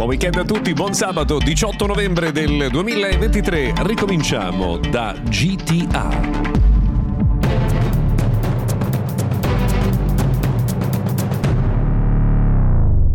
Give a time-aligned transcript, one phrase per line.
[0.00, 3.74] Buon weekend a tutti, buon sabato 18 novembre del 2023.
[3.82, 6.79] Ricominciamo da GTA.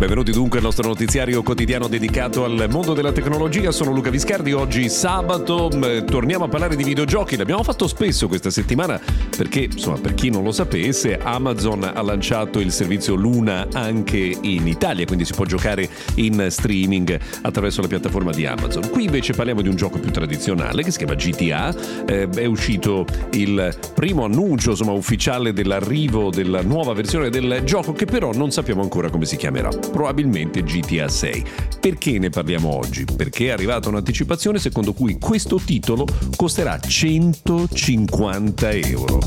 [0.05, 3.71] Benvenuti dunque al nostro notiziario quotidiano dedicato al mondo della tecnologia.
[3.71, 4.53] Sono Luca Viscardi.
[4.53, 5.67] Oggi sabato
[6.05, 7.35] torniamo a parlare di videogiochi.
[7.35, 9.01] L'abbiamo fatto spesso questa settimana
[9.35, 14.67] perché, insomma, per chi non lo sapesse, Amazon ha lanciato il servizio Luna anche in
[14.67, 18.87] Italia, quindi si può giocare in streaming attraverso la piattaforma di Amazon.
[18.91, 21.75] Qui invece parliamo di un gioco più tradizionale che si chiama GTA.
[22.05, 28.05] Eh, è uscito il primo annuncio insomma, ufficiale dell'arrivo della nuova versione del gioco che
[28.05, 31.43] però non sappiamo ancora come si chiamerà probabilmente GTA 6.
[31.79, 33.05] Perché ne parliamo oggi?
[33.05, 39.19] Perché è arrivata un'anticipazione secondo cui questo titolo costerà 150 euro.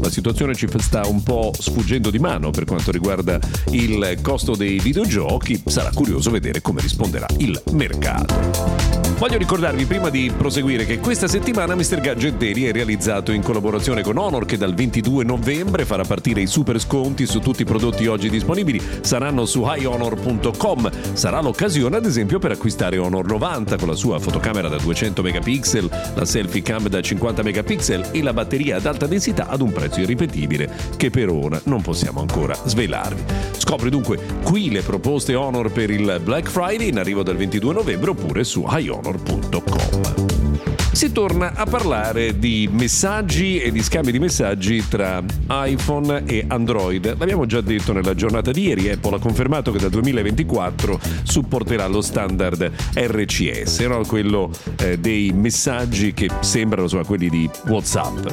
[0.00, 3.38] La situazione ci sta un po' sfuggendo di mano per quanto riguarda
[3.72, 8.95] il costo dei videogiochi, sarà curioso vedere come risponderà il mercato.
[9.18, 12.00] Voglio ricordarvi prima di proseguire che questa settimana Mr.
[12.00, 16.46] Gadget Daily è realizzato in collaborazione con Honor che dal 22 novembre farà partire i
[16.46, 18.78] super sconti su tutti i prodotti oggi disponibili.
[19.00, 20.90] Saranno su highhonor.com.
[21.14, 26.12] Sarà l'occasione ad esempio per acquistare Honor 90 con la sua fotocamera da 200 megapixel,
[26.14, 30.00] la selfie cam da 50 megapixel e la batteria ad alta densità ad un prezzo
[30.00, 33.22] irripetibile che per ora non possiamo ancora svelarvi.
[33.68, 38.10] Scopri dunque qui le proposte Honor per il Black Friday in arrivo dal 22 novembre
[38.10, 40.24] oppure su highhonor honor.com
[40.92, 47.18] si torna a parlare di messaggi e di scambi di messaggi tra iPhone e Android.
[47.18, 52.00] L'abbiamo già detto nella giornata di ieri, Apple ha confermato che dal 2024 supporterà lo
[52.00, 54.06] standard RCS, no?
[54.06, 58.28] quello eh, dei messaggi che sembrano insomma, quelli di WhatsApp.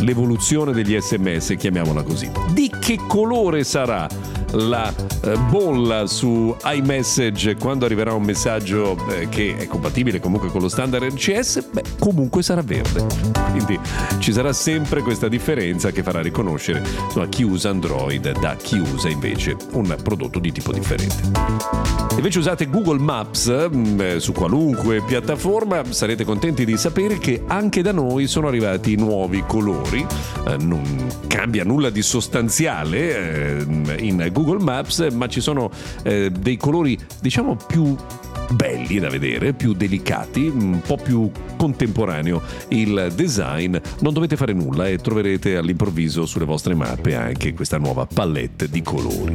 [0.00, 2.28] L'evoluzione degli sms, chiamiamola così.
[2.52, 4.08] Di che colore sarà?
[4.52, 4.92] La
[5.24, 10.68] eh, bolla su iMessage quando arriverà un messaggio eh, che è compatibile comunque con lo
[10.68, 13.06] standard RCS, beh, comunque sarà verde.
[13.50, 13.78] Quindi
[14.18, 19.08] ci sarà sempre questa differenza che farà riconoscere insomma, chi usa Android da chi usa
[19.08, 21.30] invece un prodotto di tipo differente.
[22.16, 27.82] Invece usate Google Maps mm, eh, su qualunque piattaforma, sarete contenti di sapere che anche
[27.82, 30.06] da noi sono arrivati nuovi colori.
[30.46, 35.70] Eh, non cambia nulla di sostanziale eh, in Google Maps, ma ci sono
[36.02, 37.96] dei colori diciamo più
[38.50, 43.76] belli da vedere, più delicati, un po' più contemporaneo il design.
[44.00, 48.82] Non dovete fare nulla e troverete all'improvviso sulle vostre mappe anche questa nuova palette di
[48.82, 49.32] colori.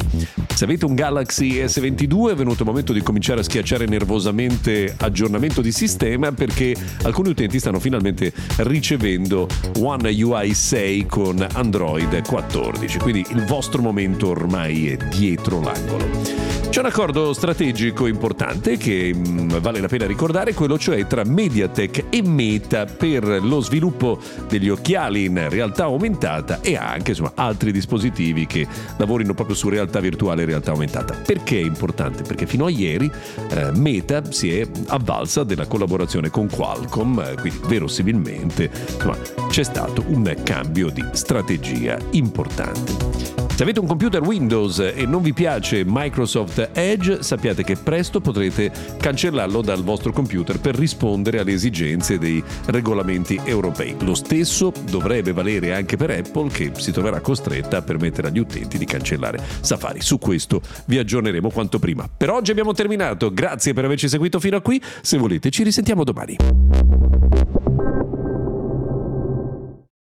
[0.53, 5.61] Se avete un Galaxy S22 è venuto il momento di cominciare a schiacciare nervosamente aggiornamento
[5.61, 9.47] di sistema perché alcuni utenti stanno finalmente ricevendo
[9.79, 16.56] One UI 6 con Android 14, quindi il vostro momento ormai è dietro l'angolo.
[16.69, 22.05] C'è un accordo strategico importante che mm, vale la pena ricordare, quello cioè tra Mediatek
[22.09, 28.45] e Meta per lo sviluppo degli occhiali in realtà aumentata e anche insomma, altri dispositivi
[28.45, 28.67] che
[28.97, 31.15] lavorino proprio su realtà virtuale e realtà aumentata.
[31.15, 32.21] Perché è importante?
[32.21, 33.09] Perché fino a ieri
[33.49, 39.17] eh, Meta si è avvalsa della collaborazione con Qualcomm, eh, quindi verosimilmente insomma,
[39.49, 43.36] c'è stato un cambio di strategia importante.
[43.57, 48.71] Se avete un computer Windows e non vi piace Microsoft Edge, sappiate che presto potrete
[48.99, 53.95] cancellarlo dal vostro computer per rispondere alle esigenze dei regolamenti europei.
[54.01, 58.77] Lo stesso dovrebbe valere anche per Apple che si troverà costretta a permettere agli utenti
[58.77, 60.01] di cancellare Safari.
[60.01, 62.07] Su questo vi aggiorneremo quanto prima.
[62.15, 66.03] Per oggi abbiamo terminato, grazie per averci seguito fino a qui, se volete ci risentiamo
[66.03, 66.37] domani.